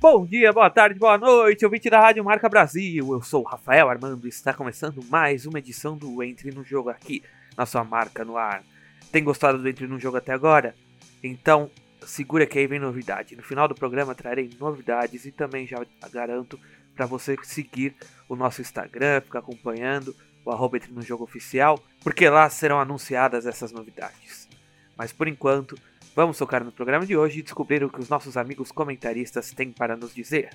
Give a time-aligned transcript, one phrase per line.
[0.00, 3.12] Bom dia, boa tarde, boa noite, ouvinte da Rádio Marca Brasil.
[3.12, 6.88] Eu sou o Rafael Armando e está começando mais uma edição do Entre no Jogo
[6.88, 7.20] aqui,
[7.56, 8.62] na sua marca no ar.
[9.10, 10.72] Tem gostado do Entre no Jogo até agora?
[11.20, 11.68] Então,
[12.06, 13.34] segura que aí vem novidade.
[13.34, 16.60] No final do programa trarei novidades e também já garanto
[16.94, 17.96] para você seguir
[18.28, 23.46] o nosso Instagram, ficar acompanhando o arroba Entre no Jogo Oficial, porque lá serão anunciadas
[23.46, 24.48] essas novidades.
[24.96, 25.76] Mas por enquanto,
[26.14, 29.72] vamos tocar no programa de hoje e descobrir o que os nossos amigos comentaristas têm
[29.72, 30.50] para nos dizer.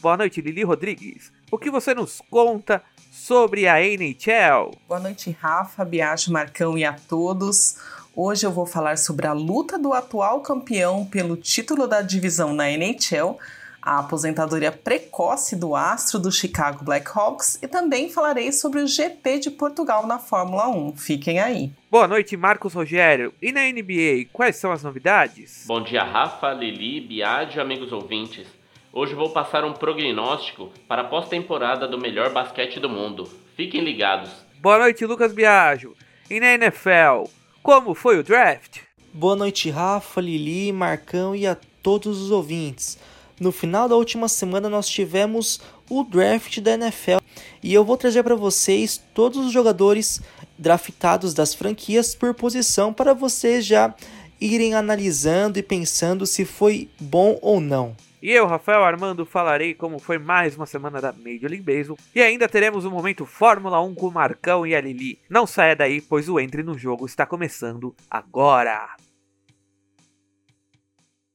[0.00, 1.32] Boa noite, Lili Rodrigues.
[1.50, 4.72] O que você nos conta sobre a NHL?
[4.86, 7.76] Boa noite, Rafa, Biagio, Marcão e a todos.
[8.14, 12.70] Hoje eu vou falar sobre a luta do atual campeão pelo título da divisão na
[12.70, 13.38] NHL,
[13.84, 19.50] a aposentadoria precoce do astro do Chicago Blackhawks e também falarei sobre o GP de
[19.50, 20.96] Portugal na Fórmula 1.
[20.96, 21.70] Fiquem aí.
[21.90, 23.34] Boa noite, Marcos Rogério.
[23.42, 25.64] E na NBA, quais são as novidades?
[25.66, 28.46] Bom dia, Rafa, Lili, Biagio, amigos ouvintes.
[28.90, 33.28] Hoje vou passar um prognóstico para a pós-temporada do melhor basquete do mundo.
[33.54, 34.30] Fiquem ligados.
[34.62, 35.94] Boa noite, Lucas Biagio.
[36.30, 37.24] E na NFL,
[37.62, 38.80] como foi o draft?
[39.12, 42.98] Boa noite, Rafa, Lili, Marcão e a todos os ouvintes.
[43.38, 47.18] No final da última semana nós tivemos o draft da NFL
[47.62, 50.20] e eu vou trazer para vocês todos os jogadores
[50.56, 53.94] draftados das franquias por posição para vocês já
[54.40, 57.96] irem analisando e pensando se foi bom ou não.
[58.22, 61.98] E eu, Rafael Armando, falarei como foi mais uma semana da Major League Baseball.
[62.14, 65.20] E ainda teremos o um momento Fórmula 1 com o Marcão e a Lili.
[65.28, 68.96] Não saia daí, pois o Entre no Jogo está começando agora.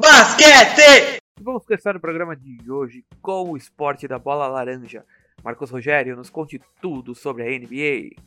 [0.01, 1.18] Basquete!
[1.69, 5.05] Começar o programa de hoje com o esporte da bola laranja.
[5.43, 8.19] Marcos Rogério, nos conte tudo sobre a NBA.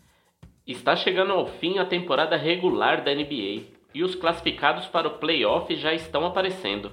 [0.65, 5.75] Está chegando ao fim a temporada regular da NBA e os classificados para o playoff
[5.75, 6.93] já estão aparecendo.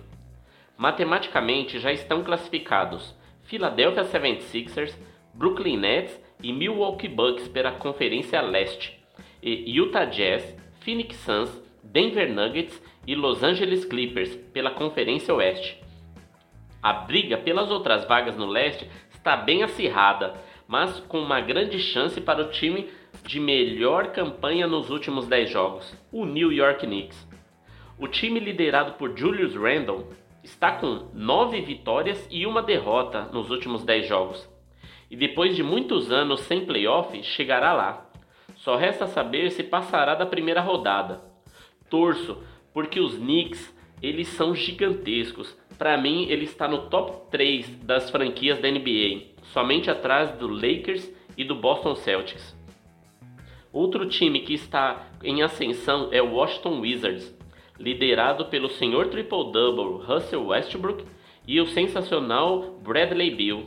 [0.76, 4.96] Matematicamente já estão classificados Philadelphia 76ers,
[5.36, 9.00] Brooklyn Nets e Milwaukee Bucks pela Conferência Leste,
[9.40, 15.79] e Utah Jazz, Phoenix Suns, Denver Nuggets e Los Angeles Clippers pela Conferência Oeste.
[16.82, 20.36] A briga pelas outras vagas no leste está bem acirrada,
[20.68, 22.90] mas com uma grande chance para o time
[23.24, 27.28] de melhor campanha nos últimos 10 jogos, o New York Knicks.
[27.98, 33.84] O time liderado por Julius Randle está com 9 vitórias e uma derrota nos últimos
[33.84, 34.50] 10 jogos.
[35.12, 38.10] E depois de muitos anos sem playoff, chegará lá.
[38.56, 41.22] Só resta saber se passará da primeira rodada.
[41.90, 42.42] Torço,
[42.74, 45.58] porque os Knicks, eles são gigantescos.
[45.78, 49.24] Para mim, ele está no top 3 das franquias da NBA,
[49.54, 52.58] somente atrás do Lakers e do Boston Celtics.
[53.72, 57.38] Outro time que está em ascensão é o Washington Wizards,
[57.80, 61.06] liderado pelo senhor triple-double Russell Westbrook
[61.48, 63.64] e o sensacional Bradley Beal.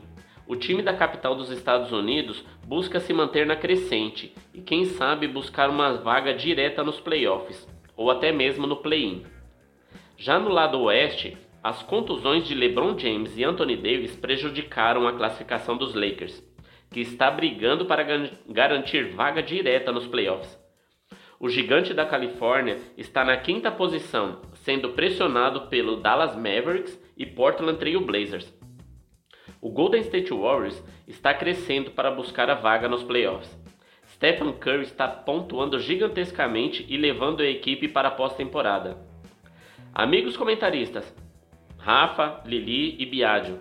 [0.46, 5.26] O time da capital dos Estados Unidos busca se manter na crescente e quem sabe
[5.28, 7.66] buscar uma vaga direta nos playoffs
[7.96, 9.22] ou até mesmo no play-in.
[10.22, 15.76] Já no lado oeste, as contusões de LeBron James e Anthony Davis prejudicaram a classificação
[15.76, 16.40] dos Lakers,
[16.92, 18.04] que está brigando para
[18.48, 20.56] garantir vaga direta nos playoffs.
[21.40, 27.80] O gigante da Califórnia está na quinta posição, sendo pressionado pelo Dallas Mavericks e Portland
[27.80, 28.56] Trail Blazers.
[29.60, 33.50] O Golden State Warriors está crescendo para buscar a vaga nos playoffs.
[34.06, 39.10] Stephen Curry está pontuando gigantescamente e levando a equipe para a pós-temporada.
[39.94, 41.14] Amigos comentaristas,
[41.76, 43.60] Rafa, Lili e Biagio,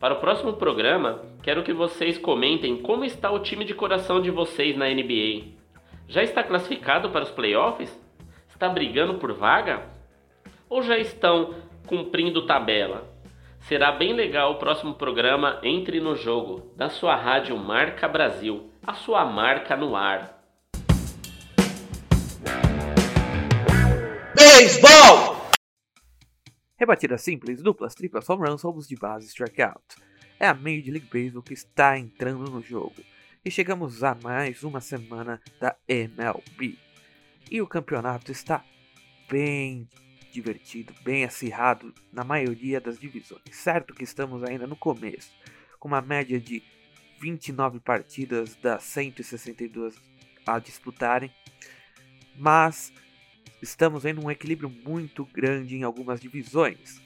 [0.00, 4.28] para o próximo programa, quero que vocês comentem como está o time de coração de
[4.28, 5.52] vocês na NBA.
[6.08, 7.96] Já está classificado para os playoffs?
[8.48, 9.84] Está brigando por vaga?
[10.68, 11.54] Ou já estão
[11.86, 13.08] cumprindo tabela?
[13.60, 18.94] Será bem legal o próximo programa Entre no Jogo, da sua rádio Marca Brasil, a
[18.94, 20.42] sua marca no ar.
[24.34, 25.37] Beisebol!
[26.78, 29.96] Rebatida simples, duplas, triplas, home runs, roubos de base, strikeout.
[30.38, 32.94] É a Major League Baseball que está entrando no jogo.
[33.44, 36.78] E chegamos a mais uma semana da MLB.
[37.50, 38.64] E o campeonato está
[39.28, 39.88] bem
[40.30, 43.42] divertido, bem acirrado na maioria das divisões.
[43.50, 45.32] Certo que estamos ainda no começo,
[45.80, 46.62] com uma média de
[47.20, 49.96] 29 partidas das 162
[50.46, 51.32] a disputarem,
[52.36, 52.92] mas
[53.62, 57.00] estamos em um equilíbrio muito grande em algumas divisões,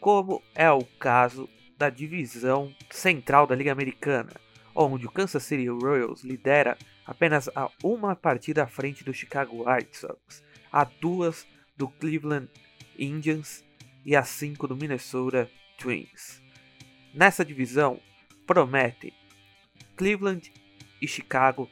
[0.00, 4.32] como é o caso da divisão central da Liga Americana,
[4.74, 9.96] onde o Kansas City Royals lidera apenas a uma partida à frente do Chicago White
[9.96, 11.46] Sox, a duas
[11.76, 12.48] do Cleveland
[12.98, 13.64] Indians
[14.04, 16.40] e a cinco do Minnesota Twins.
[17.14, 18.00] Nessa divisão,
[18.46, 19.12] promete
[19.96, 20.52] Cleveland
[21.00, 21.68] e Chicago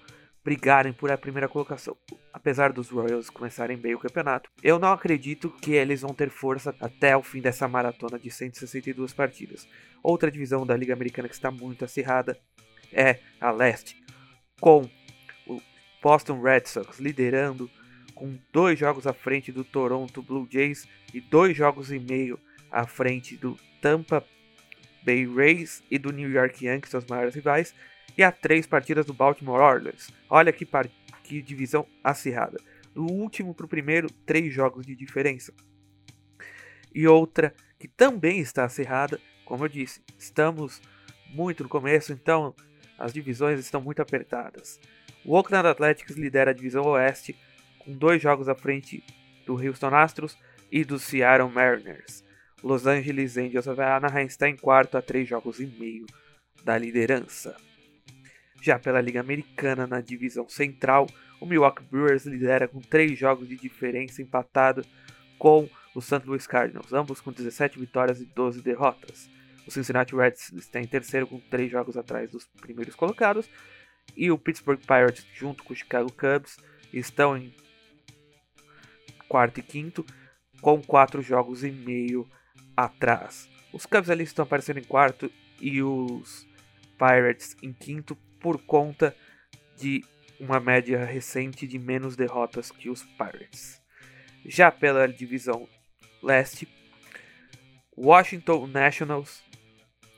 [0.51, 1.97] brigarem por a primeira colocação.
[2.33, 6.75] Apesar dos Royals começarem bem o campeonato, eu não acredito que eles vão ter força
[6.81, 9.69] até o fim dessa maratona de 162 partidas.
[10.03, 12.37] Outra divisão da Liga Americana que está muito acirrada
[12.93, 13.97] é a Leste,
[14.61, 14.91] com
[15.47, 15.63] o
[16.03, 17.71] Boston Red Sox liderando
[18.13, 22.41] com dois jogos à frente do Toronto Blue Jays e dois jogos e meio
[22.73, 24.27] à frente do Tampa
[25.05, 27.73] Bay Rays e do New York Yankees, seus maiores rivais,
[28.17, 30.11] e a três partidas do Baltimore Orioles.
[30.29, 30.67] Olha que,
[31.23, 32.59] que divisão acirrada.
[32.95, 35.53] Do último para o primeiro, três jogos de diferença.
[36.95, 40.83] E outra que também está acirrada, como eu disse, estamos
[41.29, 42.55] muito no começo, então
[42.99, 44.79] as divisões estão muito apertadas.
[45.25, 47.37] O Oakland Athletics lidera a divisão oeste
[47.79, 49.03] com dois jogos à frente
[49.47, 50.37] do Houston Astros
[50.71, 52.25] e do Seattle Mariners.
[52.63, 56.05] Los Angeles Angels of Anaheim está em quarto a três jogos e meio
[56.63, 57.57] da liderança.
[58.61, 61.07] Já pela Liga Americana, na divisão central,
[61.41, 64.85] o Milwaukee Brewers lidera com 3 jogos de diferença empatado
[65.39, 66.23] com o St.
[66.27, 69.29] Louis Cardinals, ambos com 17 vitórias e 12 derrotas.
[69.67, 73.49] O Cincinnati Reds está em terceiro com 3 jogos atrás dos primeiros colocados.
[74.17, 76.57] E o Pittsburgh Pirates, junto com o Chicago Cubs,
[76.93, 77.55] estão em
[79.29, 80.05] quarto e quinto,
[80.61, 82.29] com 4 jogos e meio
[82.77, 83.49] atrás.
[83.73, 85.31] Os Cubs ali estão aparecendo em quarto
[85.61, 86.47] e os
[86.99, 89.15] Pirates em quinto por conta
[89.77, 90.05] de
[90.39, 93.81] uma média recente de menos derrotas que os Pirates.
[94.45, 95.69] Já pela divisão
[96.23, 96.67] leste,
[97.97, 99.43] Washington Nationals,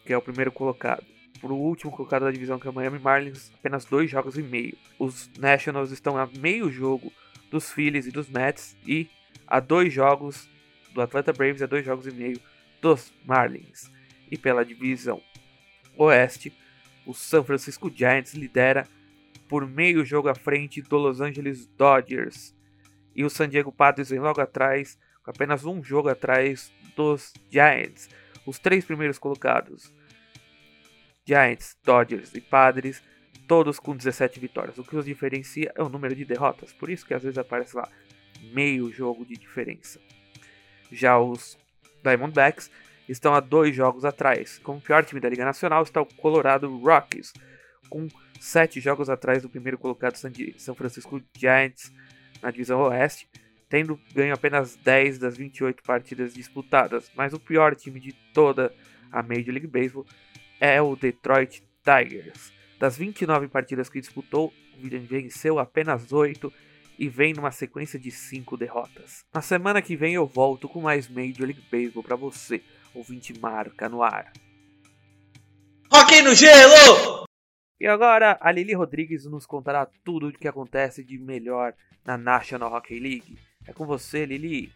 [0.06, 1.04] que é o primeiro colocado,
[1.40, 4.42] para o último colocado da divisão que é o Miami Marlins, apenas dois jogos e
[4.42, 4.78] meio.
[4.96, 7.12] Os Nationals estão a meio jogo
[7.50, 9.08] dos Phillies e dos Mets e
[9.46, 10.48] a dois jogos
[10.94, 12.40] do Atlanta Braves e a dois jogos e meio
[12.80, 13.90] dos Marlins.
[14.30, 15.20] E pela divisão
[15.96, 16.52] oeste,
[17.06, 18.88] o San Francisco Giants lidera
[19.48, 22.54] por meio jogo à frente do Los Angeles Dodgers.
[23.14, 28.08] E o San Diego Padres vem logo atrás, com apenas um jogo atrás dos Giants.
[28.46, 29.92] Os três primeiros colocados,
[31.26, 33.02] Giants, Dodgers e Padres,
[33.46, 34.78] todos com 17 vitórias.
[34.78, 37.76] O que os diferencia é o número de derrotas, por isso que às vezes aparece
[37.76, 37.88] lá
[38.52, 40.00] meio jogo de diferença.
[40.90, 41.58] Já os
[42.02, 42.70] Diamondbacks
[43.08, 44.58] estão a dois jogos atrás.
[44.58, 47.32] Como pior time da Liga Nacional está o Colorado Rockies,
[47.88, 48.08] com
[48.40, 51.92] sete jogos atrás do primeiro colocado São Francisco Giants
[52.42, 53.28] na divisão Oeste,
[53.68, 57.10] tendo ganho apenas 10 das 28 partidas disputadas.
[57.14, 58.72] Mas o pior time de toda
[59.10, 60.06] a Major League Baseball
[60.60, 62.52] é o Detroit Tigers.
[62.78, 64.52] Das 29 partidas que disputou,
[65.08, 66.52] venceu apenas 8
[66.98, 69.24] e vem numa sequência de 5 derrotas.
[69.32, 72.62] Na semana que vem eu volto com mais Major League Baseball para você
[72.94, 74.32] ouvinte marca no ar.
[75.92, 77.26] Rock no gelo!
[77.80, 81.74] E agora a Lili Rodrigues nos contará tudo o que acontece de melhor
[82.04, 83.38] na National Hockey League.
[83.66, 84.72] É com você, Lili.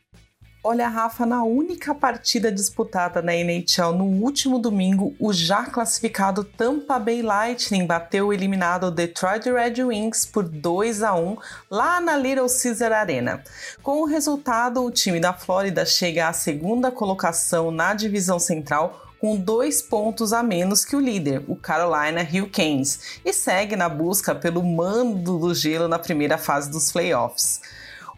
[0.69, 6.99] Olha, Rafa, na única partida disputada na NHL no último domingo, o já classificado Tampa
[6.99, 11.37] Bay Lightning bateu o eliminado Detroit Red Wings por 2 a 1
[11.71, 13.45] lá na Little Caesar Arena.
[13.81, 19.37] Com o resultado, o time da Flórida chega à segunda colocação na divisão central com
[19.37, 24.65] dois pontos a menos que o líder, o Carolina Hurricanes, e segue na busca pelo
[24.65, 27.61] mando do gelo na primeira fase dos playoffs.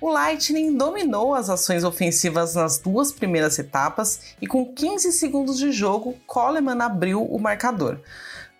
[0.00, 5.72] O Lightning dominou as ações ofensivas nas duas primeiras etapas e com 15 segundos de
[5.72, 7.98] jogo, Coleman abriu o marcador.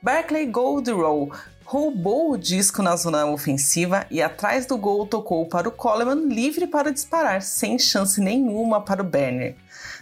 [0.03, 1.31] Barclay Goldrow
[1.65, 6.67] roubou o disco na zona ofensiva e atrás do gol tocou para o Coleman livre
[6.67, 9.55] para disparar, sem chance nenhuma para o Banner.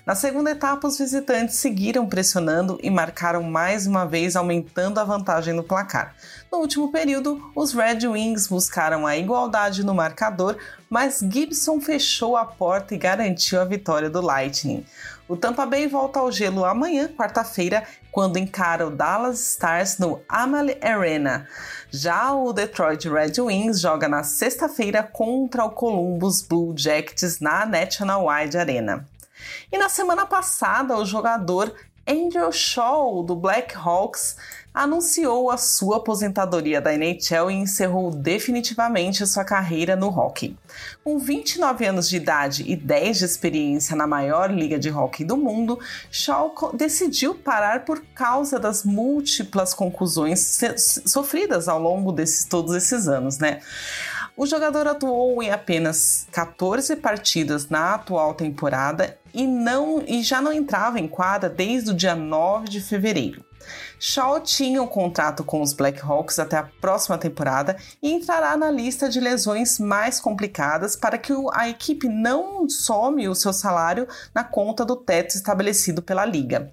[0.06, 5.52] Na segunda etapa, os visitantes seguiram pressionando e marcaram mais uma vez, aumentando a vantagem
[5.52, 6.14] no placar.
[6.50, 10.58] No último período, os Red Wings buscaram a igualdade no marcador,
[10.88, 14.86] mas Gibson fechou a porta e garantiu a vitória do Lightning.
[15.28, 17.82] O Tampa Bay volta ao gelo amanhã, quarta-feira,
[18.12, 21.48] quando encara o Dallas Stars no Amalie Arena.
[21.90, 28.28] Já o Detroit Red Wings joga na sexta-feira contra o Columbus Blue Jackets na National
[28.28, 29.04] Wide Arena.
[29.70, 31.74] E na semana passada, o jogador
[32.06, 34.36] Andrew Shaw, do Blackhawks,
[34.72, 40.56] anunciou a sua aposentadoria da NHL e encerrou definitivamente sua carreira no hockey.
[41.02, 45.36] Com 29 anos de idade e 10 de experiência na maior liga de hockey do
[45.36, 50.60] mundo, Shaw decidiu parar por causa das múltiplas conclusões
[51.06, 53.60] sofridas ao longo desses todos esses anos, né?
[54.36, 60.52] O jogador atuou em apenas 14 partidas na atual temporada e, não, e já não
[60.52, 63.42] entrava em quadra desde o dia 9 de fevereiro.
[63.98, 69.08] Shaw tinha um contrato com os Blackhawks até a próxima temporada e entrará na lista
[69.08, 74.84] de lesões mais complicadas para que a equipe não some o seu salário na conta
[74.84, 76.70] do teto estabelecido pela liga.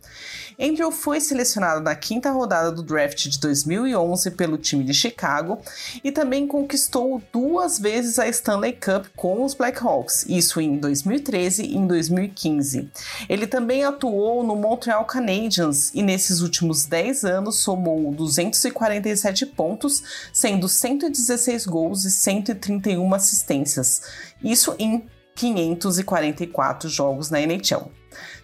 [0.60, 5.62] Andrew foi selecionado na quinta rodada do draft de 2011 pelo time de Chicago
[6.04, 11.78] e também conquistou duas vezes a Stanley Cup com os Blackhawks, isso em 2013 e
[11.78, 12.90] em 2015.
[13.28, 20.68] Ele também atuou no Montreal Canadiens e nesses últimos 10 anos somou 247 pontos, sendo
[20.68, 24.02] 116 gols e 131 assistências.
[24.44, 25.06] Isso em
[25.36, 27.92] 544 jogos na NHL.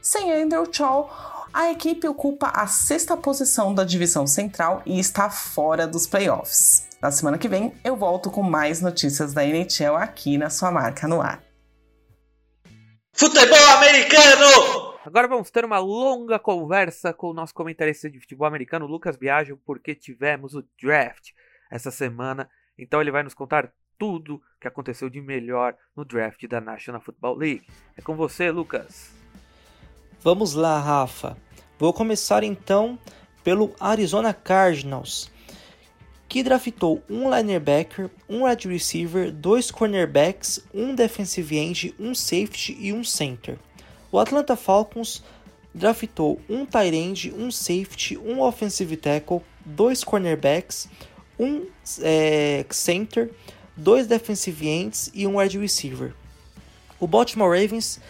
[0.01, 1.09] Sem Andrew Shaw,
[1.53, 6.87] a equipe ocupa a sexta posição da divisão central e está fora dos playoffs.
[7.01, 11.07] Na semana que vem eu volto com mais notícias da NHL aqui na sua marca
[11.07, 11.41] no ar.
[13.13, 14.89] Futebol americano!
[15.05, 19.59] Agora vamos ter uma longa conversa com o nosso comentarista de futebol americano, Lucas Biagio,
[19.65, 21.31] porque tivemos o draft
[21.71, 22.49] essa semana.
[22.77, 27.37] Então ele vai nos contar tudo que aconteceu de melhor no draft da National Football
[27.37, 27.67] League.
[27.97, 29.18] É com você, Lucas.
[30.21, 31.38] Vamos lá, Rafa.
[31.79, 32.99] Vou começar então
[33.41, 35.31] pelo Arizona Cardinals,
[36.27, 42.91] que draftou um linebacker, um wide receiver, dois cornerbacks, um defensive end, um safety e
[42.91, 43.57] um center.
[44.11, 45.23] O Atlanta Falcons
[45.73, 50.89] draftou um tight end, um safety, um offensive tackle, dois cornerbacks,
[51.39, 51.65] um
[52.01, 53.31] é, center,
[53.77, 56.13] dois defensive ends e um wide receiver.
[56.99, 58.01] O Baltimore Ravens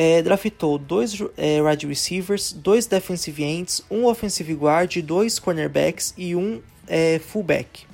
[0.00, 6.36] é, draftou dois é, wide receivers, dois defensive ends, um offensive guard, dois cornerbacks e
[6.36, 7.84] um é, fullback.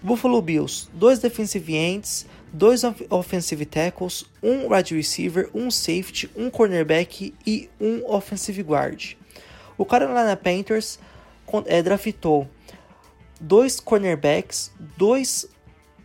[0.00, 7.34] Buffalo Bills, dois defensive ends, dois offensive tackles, um wide receiver, um safety, um cornerback
[7.44, 9.16] e um offensive guard.
[9.76, 11.00] O Carolina Panthers
[11.66, 12.48] é, draftou
[13.40, 15.48] dois cornerbacks, dois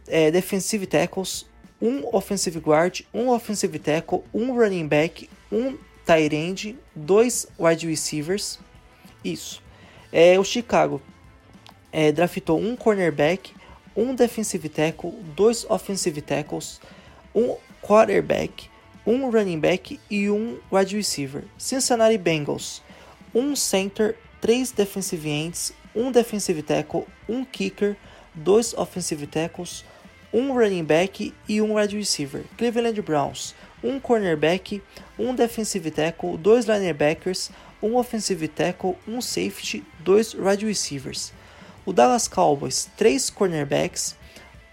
[0.07, 1.45] é, defensive tackles,
[1.79, 8.59] um offensive guard, um offensive tackle, um running back, um tight end, dois wide receivers.
[9.23, 9.61] Isso.
[10.11, 11.01] É, o Chicago
[11.91, 13.53] é, draftou um cornerback,
[13.95, 16.79] um defensive tackle, dois offensive tackles,
[17.33, 18.69] um quarterback,
[19.05, 21.43] um running back e um wide receiver.
[21.57, 22.81] Cincinnati Bengals,
[23.33, 27.95] um center, três defensive ends, um defensive tackle, um kicker,
[28.33, 29.85] dois offensive tackles,
[30.33, 32.43] um running back e um wide receiver.
[32.57, 34.81] Cleveland Browns, um cornerback,
[35.17, 37.51] um defensive tackle, dois linebackers,
[37.81, 41.31] um offensive tackle, um safety, dois wide receivers.
[41.85, 44.15] O Dallas Cowboys, três cornerbacks,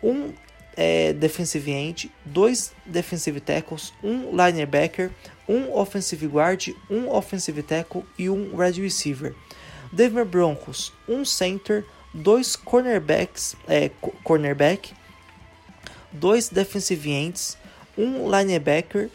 [0.02, 0.32] um
[0.74, 5.10] é, defensive end, dois defensive tackles, um linebacker,
[5.46, 9.34] um offensive guard, um offensive tackle e um wide receiver.
[9.92, 13.90] Denver Broncos, um center, dois cornerbacks, é,
[14.24, 14.94] cornerback,
[16.10, 17.58] dois defensive ends,
[18.02, 19.08] um linebacker,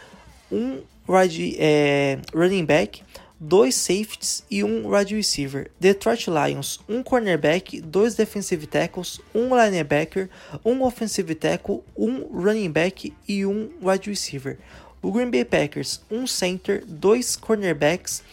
[0.50, 3.04] um wide, é, running back,
[3.40, 5.68] dois safeties e um wide receiver.
[5.80, 10.30] Detroit Lions, um cornerback, dois defensive tackles, um linebacker,
[10.64, 14.58] um offensive tackle, um running back e um wide receiver.
[15.02, 18.24] O Green Bay Packers, um center, dois cornerbacks,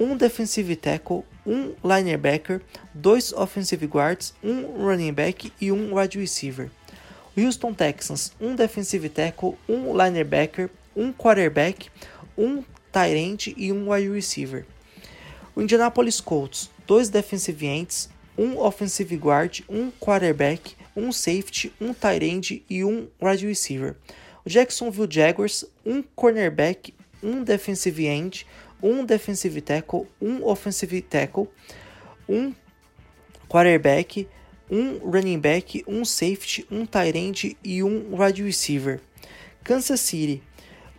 [0.00, 2.60] um defensive tackle, um linebacker,
[2.94, 6.70] dois offensive guards, um running back e um wide receiver.
[7.38, 11.90] Houston Texans, um defensive tackle, um linebacker, um quarterback,
[12.36, 14.66] um tight end e um wide receiver.
[15.54, 22.22] O Indianapolis Colts, dois defensive ends, um offensive guard, um quarterback, um safety, um tight
[22.22, 23.96] end e um wide receiver.
[24.44, 26.92] O Jacksonville Jaguars, um cornerback,
[27.22, 28.44] um defensive end,
[28.82, 31.48] um defensive tackle, um offensive tackle,
[32.28, 32.54] um
[33.48, 34.26] quarterback,
[34.70, 39.00] um running back, um safety, um tight end e um wide receiver.
[39.64, 40.42] Kansas City,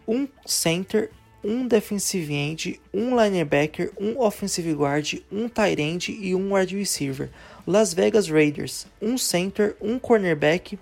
[0.08, 1.10] um center,
[1.44, 7.30] um defensive end, um linebacker, um offensive guard, um tight end e um wide receiver.
[7.66, 10.78] Las Vegas Raiders, um center, um cornerback,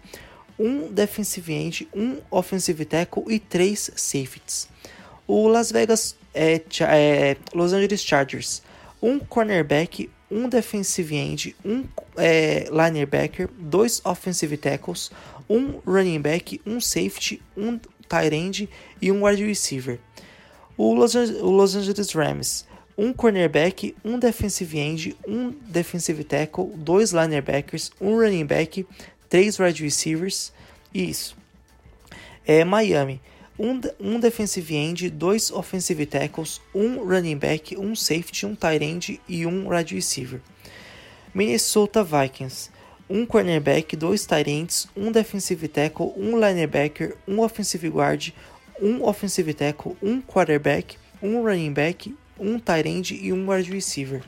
[0.58, 4.68] um defensive end, um offensive tackle e três safeties.
[5.28, 8.62] O Las Vegas é, é, Los Angeles Chargers,
[9.02, 11.86] um cornerback, um defensive end, um
[12.18, 15.12] é, linebacker, dois offensive tackles,
[15.50, 18.70] um running back, um safety, um tight end
[19.02, 20.00] e um wide receiver.
[20.78, 22.66] O Los, o Los Angeles Rams,
[22.98, 28.86] um cornerback, um defensive end, um defensive tackle, dois linebackers, um running back,
[29.30, 30.52] três wide receivers.
[30.94, 31.36] Isso.
[32.46, 33.22] É Miami,
[33.60, 39.20] um, um defensive end, dois offensive tackles, um running back, um safety, um tight end
[39.28, 40.42] e um wide receiver.
[41.34, 42.70] Minnesota Vikings,
[43.10, 48.34] um cornerback, dois tight ends, um defensive tackle, um linebacker, um offensive guard,
[48.82, 52.08] um offensive tackle, um quarterback, um running back,
[52.40, 54.22] um tight end e um wide receiver.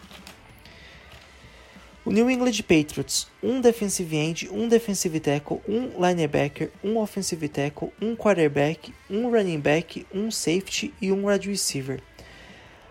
[2.05, 7.91] O New England Patriots, um defensive end, um defensive tackle, um linebacker, um offensive tackle,
[8.01, 11.99] um quarterback, um running back, um safety e um wide receiver.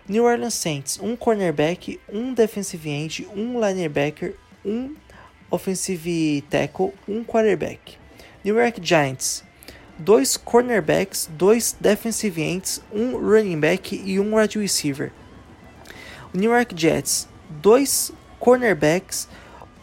[0.07, 4.95] New Orleans Saints, um cornerback, um defensive end, um linebacker, um
[5.51, 7.97] offensive tackle, um quarterback.
[8.43, 9.41] New York Giants,
[9.97, 15.11] dois cornerbacks, dois defensive ends, um running back e um wide receiver.
[16.31, 17.27] New York Jets,
[17.59, 19.27] dois cornerbacks,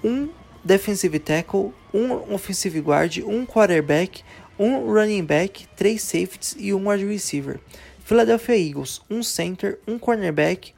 [0.05, 0.31] um
[0.65, 4.23] defensive tackle, um offensive guard, um quarterback,
[4.59, 7.61] um running back, três safeties e um wide receiver.
[8.01, 10.73] Philadelphia Eagles, um center, um cornerback,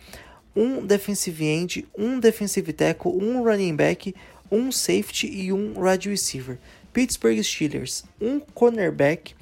[0.56, 4.14] um defensive end, um defensive tackle, um running back,
[4.50, 6.58] um safety e um wide receiver.
[6.92, 9.34] Pittsburgh Steelers, um cornerback,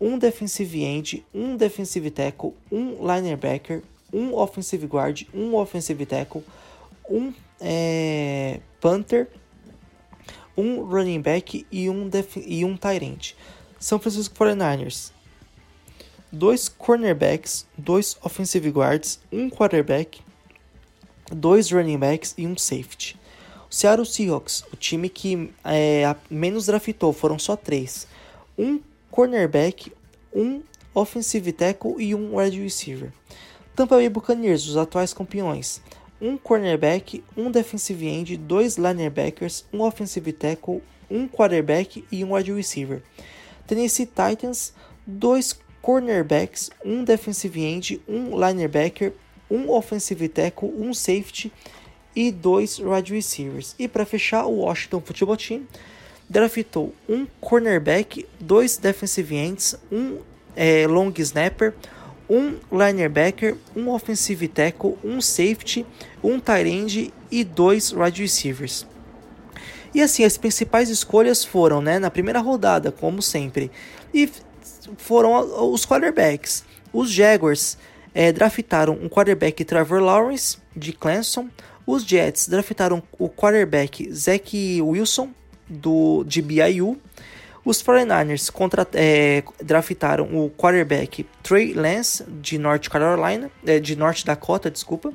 [0.00, 6.44] um defensive end, um defensive tackle, um linebacker, um offensive guard, um offensive tackle,
[7.10, 9.28] um é, punter,
[10.56, 12.10] um running back e um,
[12.44, 13.36] e um tight.
[13.78, 15.12] São Francisco 49ers,
[16.32, 20.20] dois cornerbacks, dois offensive guards, um quarterback,
[21.30, 23.16] dois running backs e um safety.
[23.70, 28.06] O Seattle Seahawks, o time que é, menos draftou, foram só três.
[28.56, 29.92] Um cornerback,
[30.34, 30.62] um
[30.94, 33.12] offensive tackle e um wide receiver.
[33.76, 35.80] Tampa Bay Buccaneers, os atuais campeões.
[36.20, 42.52] Um cornerback, um defensive end, dois linebackers, um offensive tackle, um quarterback e um wide
[42.52, 43.02] receiver.
[43.66, 44.72] Tennessee Titans,
[45.06, 49.12] dois cornerbacks, um defensive end, um linebacker,
[49.50, 51.52] um offensive tackle, um safety
[52.14, 53.74] e dois wide receivers.
[53.78, 55.66] E para fechar, o Washington Football Team
[56.28, 60.18] draftou um cornerback, dois defensive ends, um
[60.54, 61.74] é, long snapper,
[62.28, 65.86] um linebacker, um offensive tackle, um safety,
[66.22, 68.86] um tight end e dois wide receivers.
[69.94, 73.70] E assim, as principais escolhas foram, né, na primeira rodada, como sempre,
[74.12, 74.30] e
[74.98, 76.64] foram os quarterbacks.
[76.92, 77.78] Os Jaguars
[78.14, 81.48] é, draftaram um quarterback Trevor Lawrence de Clemson,
[81.86, 85.30] os Jets draftaram o quarterback Zach Wilson,
[85.68, 86.98] do, de BYU.
[87.64, 94.24] Os 49ers contra, é, draftaram o quarterback Trey Lance, de North Carolina, é, de North
[94.24, 95.12] Dakota, desculpa.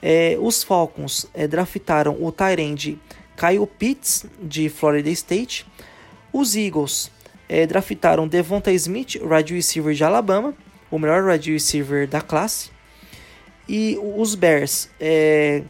[0.00, 2.98] É, os Falcons é, draftaram o Tyrande
[3.36, 5.66] Kyle Pitts, de Florida State.
[6.32, 7.10] Os Eagles
[7.48, 10.54] é, draftaram Devonta Smith, wide receiver de Alabama,
[10.90, 12.70] o melhor wide receiver da classe.
[13.68, 15.62] E os Bears é,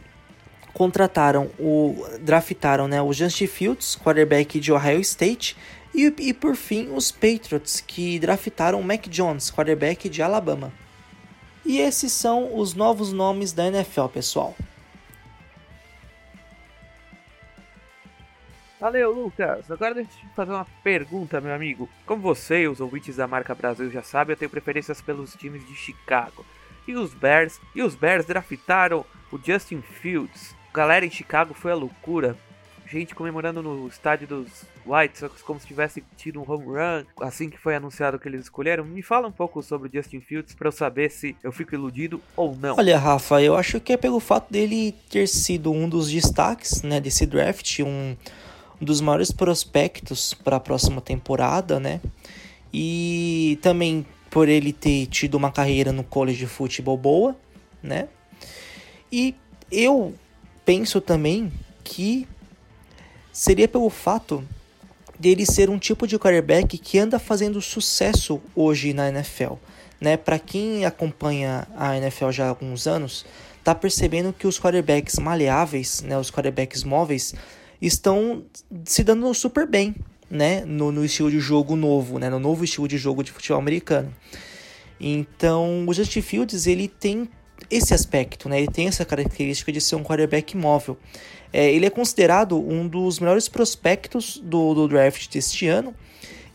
[0.73, 5.57] contrataram o draftaram, né, o Justin Fields, quarterback de Ohio State,
[5.93, 10.71] e, e por fim os Patriots que draftaram Mac Jones, quarterback de Alabama.
[11.65, 14.55] E esses são os novos nomes da NFL, pessoal.
[18.79, 19.69] Valeu, Lucas.
[19.71, 21.89] Agora deixa eu te fazer uma pergunta, meu amigo.
[22.05, 25.65] Como você e os ouvintes da marca Brasil já sabem, eu tenho preferências pelos times
[25.67, 26.45] de Chicago.
[26.87, 31.75] E os Bears, e os Bears draftaram o Justin Fields, galera em Chicago foi a
[31.75, 32.37] loucura.
[32.89, 37.49] Gente comemorando no estádio dos White Sox como se tivesse tido um home run assim
[37.49, 38.85] que foi anunciado que eles escolheram.
[38.85, 42.21] Me fala um pouco sobre o Justin Fields para eu saber se eu fico iludido
[42.35, 42.77] ou não.
[42.77, 47.01] Olha, Rafa, eu acho que é pelo fato dele ter sido um dos destaques né,
[47.01, 48.15] desse draft, um,
[48.79, 51.99] dos maiores prospectos para a próxima temporada, né?
[52.73, 57.35] E também por ele ter tido uma carreira no college de futebol boa,
[57.83, 58.07] né?
[59.11, 59.35] E
[59.69, 60.13] eu
[60.63, 61.51] penso também
[61.83, 62.27] que
[63.37, 64.43] seria pelo fato
[65.19, 69.53] dele ser um tipo de quarterback que anda fazendo sucesso hoje na NFL.
[70.01, 70.17] Né?
[70.17, 73.27] Para quem acompanha a NFL já há alguns anos,
[73.63, 77.35] tá percebendo que os quarterbacks maleáveis, né, os quarterbacks móveis,
[77.79, 78.43] estão
[78.83, 79.95] se dando super bem,
[80.31, 83.59] né, no, no estilo de jogo novo, né, no novo estilo de jogo de futebol
[83.59, 84.11] americano.
[84.99, 87.29] Então, o Justin Fields ele tem
[87.69, 88.59] esse aspecto, né?
[88.59, 90.97] Ele tem essa característica de ser um quarterback móvel.
[91.51, 95.93] É, ele é considerado um dos melhores prospectos do, do draft deste ano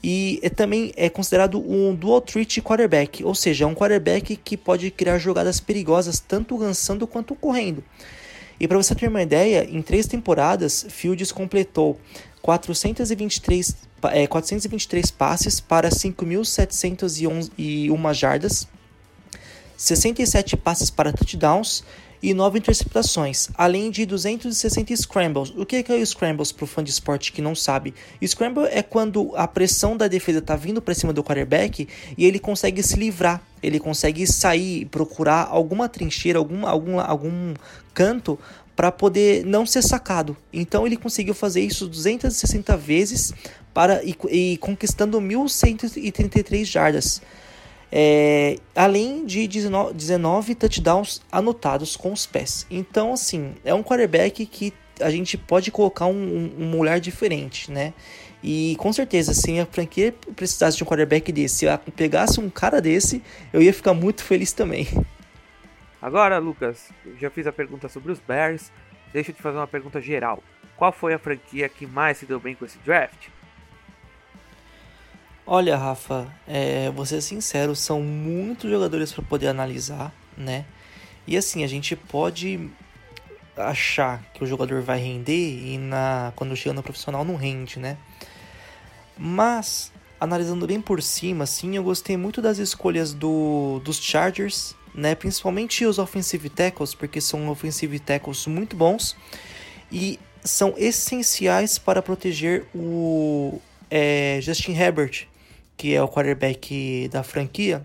[0.03, 4.91] e é, também é considerado um dual threat quarterback, ou seja, um quarterback que pode
[4.91, 7.83] criar jogadas perigosas tanto lançando quanto correndo.
[8.59, 11.99] E para você ter uma ideia, em três temporadas, Fields completou
[12.43, 18.67] 423 é, 423 passes para 5.701 jardas,
[19.83, 21.83] 67 passes para touchdowns
[22.23, 25.53] e 9 interceptações, além de 260 scrambles.
[25.57, 27.93] O que é o scrambles para o fã de esporte que não sabe?
[28.25, 32.39] Scramble é quando a pressão da defesa está vindo para cima do quarterback e ele
[32.39, 37.53] consegue se livrar, ele consegue sair, procurar alguma trincheira, algum, algum, algum
[37.93, 38.39] canto
[38.77, 40.37] para poder não ser sacado.
[40.53, 43.35] Então ele conseguiu fazer isso 260 vezes
[43.75, 47.21] para e, e conquistando 1.133 jardas
[47.95, 52.67] é, além de 19, 19 touchdowns anotados com os pés.
[52.71, 56.13] Então, assim, é um quarterback que a gente pode colocar um,
[56.59, 57.93] um, um olhar diferente, né?
[58.43, 62.49] E com certeza, se a franquia precisasse de um quarterback desse, se eu pegasse um
[62.49, 64.89] cara desse, eu ia ficar muito feliz também.
[66.01, 66.89] Agora, Lucas,
[67.21, 68.73] já fiz a pergunta sobre os Bears.
[69.13, 70.43] Deixa eu te fazer uma pergunta geral.
[70.77, 73.29] Qual foi a franquia que mais se deu bem com esse draft?
[75.45, 80.65] Olha, Rafa, é, vou ser sincero, são muitos jogadores para poder analisar, né?
[81.27, 82.71] E assim, a gente pode
[83.57, 87.99] achar que o jogador vai render e na, quando chega no profissional não rende, né?
[89.19, 95.17] Mas, analisando bem por cima, assim, eu gostei muito das escolhas do, dos Chargers, né?
[95.17, 99.17] Principalmente os offensive tackles, porque são offensive tackles muito bons
[99.91, 105.27] e são essenciais para proteger o é, Justin Herbert,
[105.83, 107.85] que é o quarterback da franquia.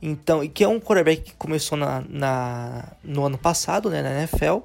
[0.00, 4.58] Então, que é um quarterback que começou na, na no ano passado, né, na NFL.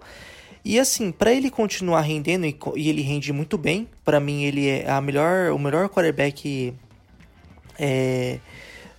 [0.64, 4.70] E assim, para ele continuar rendendo e, e, ele rende muito bem, para mim ele
[4.70, 6.76] é a melhor, o melhor quarterback
[7.80, 8.38] é,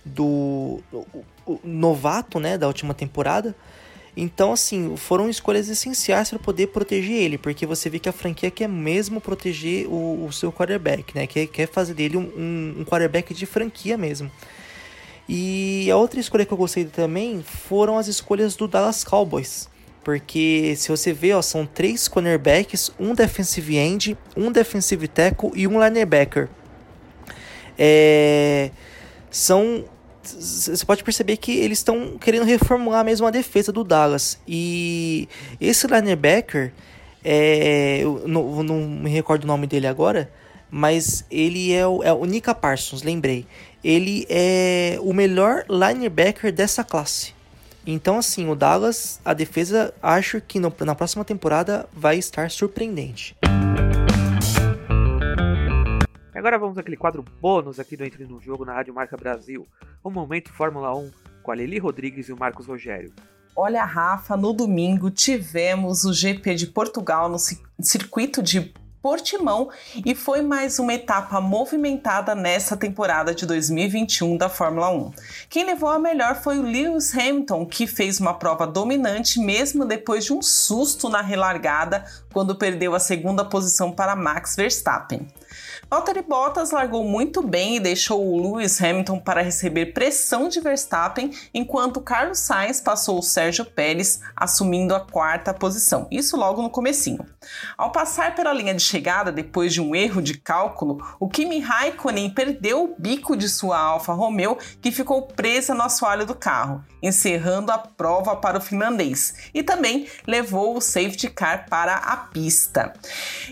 [0.03, 3.55] do o, o, novato, né, da última temporada.
[4.17, 8.49] Então, assim, foram escolhas essenciais para poder proteger ele, porque você vê que a franquia
[8.49, 11.27] quer mesmo proteger o, o seu quarterback, né?
[11.27, 14.31] Quer, quer fazer dele um, um, quarterback de franquia mesmo.
[15.27, 19.67] E a outra escolha que eu gostei também foram as escolhas do Dallas Cowboys.
[20.01, 25.67] Porque se você ver, ó, são três cornerbacks, um defensive end, um defensive tackle e
[25.67, 26.47] um linebacker.
[27.77, 28.71] É...
[29.29, 29.83] São
[30.25, 34.39] você pode perceber que eles estão querendo reformular mesmo a defesa do Dallas.
[34.47, 35.27] E
[35.59, 36.71] esse linebacker,
[37.23, 40.31] é, eu não, não me recordo o nome dele agora,
[40.69, 43.45] mas ele é o, é o Nika Parsons, lembrei.
[43.83, 47.33] Ele é o melhor linebacker dessa classe.
[47.87, 53.35] Então, assim, o Dallas, a defesa, acho que no, na próxima temporada vai estar surpreendente.
[56.45, 59.65] Agora vamos àquele quadro bônus aqui do Entre no Jogo na Rádio Marca Brasil.
[60.03, 63.11] O Momento Fórmula 1 com a Lili Rodrigues e o Marcos Rogério.
[63.55, 67.39] Olha, Rafa, no domingo tivemos o GP de Portugal no
[67.79, 68.71] circuito de
[69.05, 69.69] Portimão
[70.03, 75.13] e foi mais uma etapa movimentada nessa temporada de 2021 da Fórmula 1.
[75.47, 80.25] Quem levou a melhor foi o Lewis Hamilton, que fez uma prova dominante mesmo depois
[80.25, 82.03] de um susto na relargada
[82.35, 85.25] quando perdeu a segunda posição para Max Verstappen.
[85.89, 91.31] Valtteri Bottas largou muito bem e deixou o Lewis Hamilton para receber pressão de Verstappen,
[91.53, 96.07] enquanto Carlos Sainz passou o Sérgio Pérez, assumindo a quarta posição.
[96.11, 97.25] Isso logo no comecinho.
[97.77, 102.31] Ao passar pela linha de chegada depois de um erro de cálculo, o Kimi Raikkonen
[102.31, 107.71] perdeu o bico de sua Alfa Romeo, que ficou presa no assoalho do carro, encerrando
[107.71, 112.93] a prova para o finlandês, e também levou o safety car para a pista.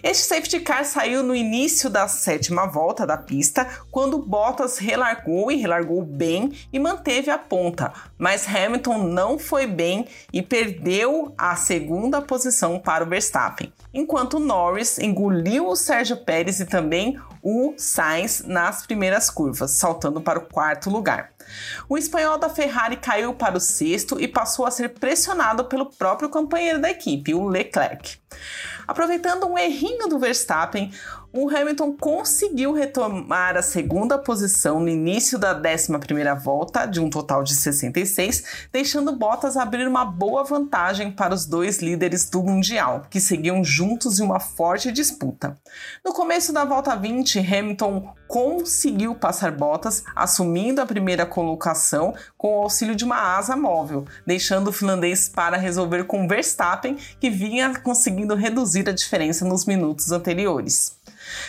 [0.02, 5.56] Este safety car saiu no início da sétima volta da pista, quando Bottas relargou e
[5.56, 12.22] relargou bem e manteve a ponta, mas Hamilton não foi bem e perdeu a segunda
[12.22, 18.86] posição para o Verstappen, enquanto Norris engoliu o Sérgio Pérez e também o Sainz nas
[18.86, 21.33] primeiras curvas, saltando para o quarto lugar.
[21.88, 26.30] O espanhol da Ferrari caiu para o sexto e passou a ser pressionado pelo próprio
[26.30, 28.18] companheiro da equipe, o Leclerc.
[28.88, 30.92] Aproveitando um errinho do Verstappen,
[31.34, 37.44] o Hamilton conseguiu retomar a segunda posição no início da 11ª volta, de um total
[37.44, 43.20] de 66, deixando Bottas abrir uma boa vantagem para os dois líderes do Mundial, que
[43.20, 45.58] seguiam juntos em uma forte disputa.
[46.06, 52.64] No começo da volta 20, Hamilton conseguiu passar Bottas, assumindo a primeira colocação com o
[52.64, 58.36] auxílio de uma asa móvel, deixando o finlandês para resolver com Verstappen, que vinha conseguindo
[58.36, 61.02] reduzir a diferença nos minutos anteriores.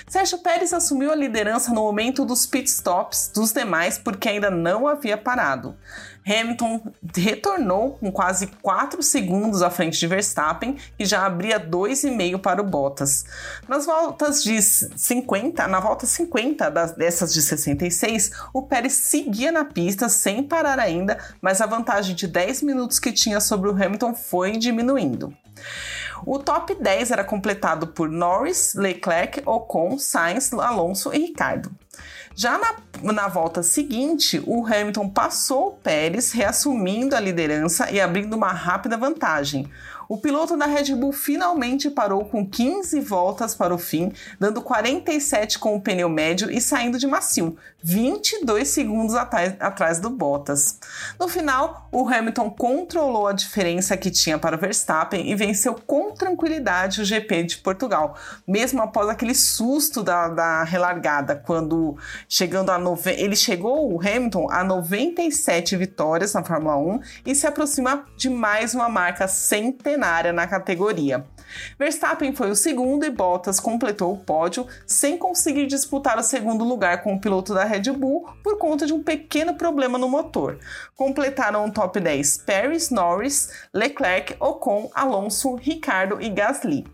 [0.06, 5.16] Sérgio Pérez assumiu a liderança no momento dos pitstops dos demais porque ainda não havia
[5.16, 5.76] parado.
[6.26, 6.80] Hamilton
[7.14, 12.64] retornou com quase 4 segundos à frente de Verstappen e já abria 2,5 para o
[12.64, 13.26] Bottas.
[13.68, 19.64] Nas voltas de 50, na volta 50 das, dessas de 66, o Pérez seguia na
[19.64, 24.14] pista sem parar ainda, mas a vantagem de 10 minutos que tinha sobre o Hamilton
[24.14, 25.36] foi diminuindo.
[26.26, 31.70] O top 10 era completado por Norris, Leclerc, Ocon, Sainz, Alonso e Ricardo.
[32.36, 38.34] Já na, na volta seguinte, o Hamilton passou o Pérez, reassumindo a liderança e abrindo
[38.34, 39.70] uma rápida vantagem.
[40.14, 45.58] O piloto da Red Bull finalmente parou com 15 voltas para o fim, dando 47
[45.58, 50.78] com o pneu médio e saindo de macio, 22 segundos atrás do Bottas.
[51.18, 56.12] No final, o Hamilton controlou a diferença que tinha para o Verstappen e venceu com
[56.12, 61.98] tranquilidade o GP de Portugal, mesmo após aquele susto da, da relargada, quando
[62.28, 63.10] chegando a nove...
[63.10, 68.74] ele chegou, o Hamilton, a 97 vitórias na Fórmula 1 e se aproxima de mais
[68.74, 71.24] uma marca centenária centenária na categoria.
[71.78, 77.02] Verstappen foi o segundo e Bottas completou o pódio sem conseguir disputar o segundo lugar
[77.02, 80.58] com o piloto da Red Bull por conta de um pequeno problema no motor.
[80.94, 86.84] Completaram o top 10 Paris, Norris, Leclerc, Ocon, Alonso, Ricardo e Gasly.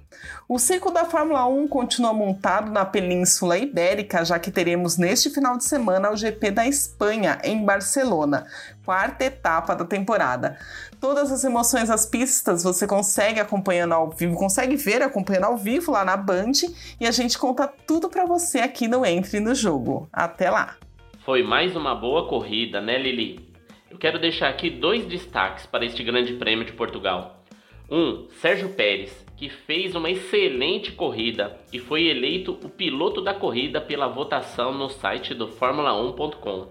[0.49, 5.57] O circo da Fórmula 1 continua montado na Península Ibérica, já que teremos neste final
[5.57, 8.45] de semana o GP da Espanha, em Barcelona,
[8.85, 10.59] quarta etapa da temporada.
[11.01, 15.93] Todas as emoções das pistas você consegue acompanhando ao vivo, consegue ver acompanhando ao vivo
[15.93, 16.53] lá na Band
[17.01, 20.09] e a gente conta tudo para você aqui no Entre no Jogo.
[20.13, 20.77] Até lá!
[21.25, 23.49] Foi mais uma boa corrida, né, Lili?
[23.89, 27.45] Eu quero deixar aqui dois destaques para este Grande Prêmio de Portugal.
[27.91, 33.81] Um, Sérgio Pérez, que fez uma excelente corrida e foi eleito o piloto da corrida
[33.81, 36.69] pela votação no site do Fórmula1.com.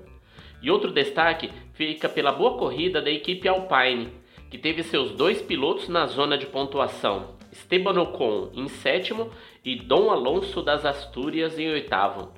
[0.62, 4.13] E outro destaque fica pela boa corrida da equipe Alpine,
[4.51, 9.32] que teve seus dois pilotos na zona de pontuação, Esteban Ocon em sétimo
[9.65, 12.32] e Dom Alonso das Astúrias em oitavo.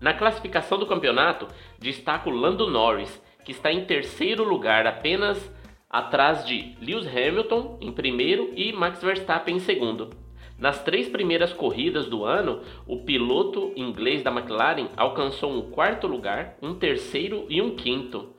[0.00, 1.46] Na classificação do campeonato,
[1.78, 5.52] destaco Lando Norris, que está em terceiro lugar, apenas
[5.94, 10.10] atrás de Lewis Hamilton em primeiro e Max Verstappen em segundo.
[10.58, 16.56] Nas três primeiras corridas do ano, o piloto inglês da McLaren alcançou um quarto lugar,
[16.60, 18.34] um terceiro e um quinto.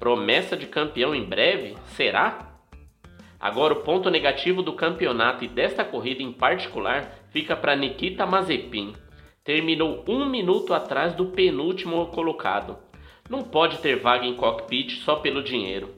[0.00, 1.76] Promessa de campeão em breve?
[1.94, 2.58] Será?
[3.38, 8.94] Agora, o ponto negativo do campeonato e desta corrida em particular fica para Nikita Mazepin.
[9.44, 12.78] Terminou um minuto atrás do penúltimo colocado.
[13.28, 15.94] Não pode ter vaga em cockpit só pelo dinheiro.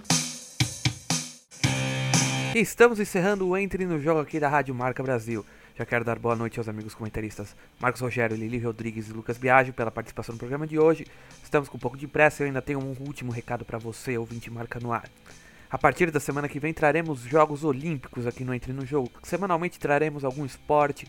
[2.55, 5.45] Estamos encerrando o Entre no Jogo aqui da Rádio Marca Brasil.
[5.75, 9.73] Já quero dar boa noite aos amigos comentaristas Marcos Rogério, Lili Rodrigues e Lucas Biagio
[9.73, 11.07] pela participação no programa de hoje.
[11.43, 14.19] Estamos com um pouco de pressa e eu ainda tenho um último recado para você,
[14.19, 15.09] ouvinte Marca no Ar.
[15.71, 19.11] A partir da semana que vem traremos Jogos Olímpicos aqui no Entre no Jogo.
[19.23, 21.09] Semanalmente traremos algum esporte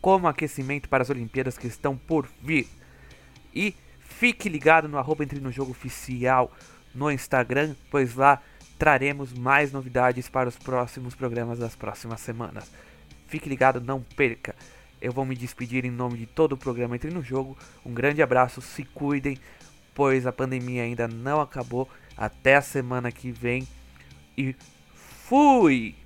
[0.00, 2.66] como aquecimento para as Olimpíadas que estão por vir.
[3.54, 6.50] E fique ligado no arroba Entre no Jogo Oficial
[6.92, 8.42] no Instagram, pois lá
[8.82, 12.68] traremos mais novidades para os próximos programas das próximas semanas.
[13.28, 14.56] Fique ligado, não perca.
[15.00, 17.56] Eu vou me despedir em nome de todo o programa Entre no Jogo.
[17.86, 19.38] Um grande abraço, se cuidem,
[19.94, 21.88] pois a pandemia ainda não acabou.
[22.16, 23.68] Até a semana que vem
[24.36, 24.52] e
[24.96, 26.01] fui!